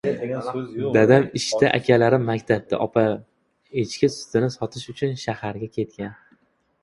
[0.95, 2.79] Dadam ishda, akalarim maktabda.
[2.85, 3.19] Opam
[3.83, 6.19] echki sutini sotish uchun shaharga ketgan.